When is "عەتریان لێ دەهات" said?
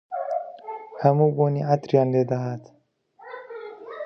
1.69-2.63